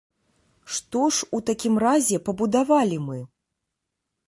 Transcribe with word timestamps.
Што 0.77 1.01
ж 1.17 1.27
у 1.39 1.41
такім 1.51 1.75
разе 1.85 2.17
пабудавалі 2.31 2.97
мы? 3.07 3.21